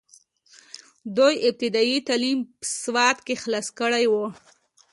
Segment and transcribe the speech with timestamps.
[1.17, 2.39] دوي ابتدائي تعليم
[2.81, 4.23] سوات کښې حاصل کړو،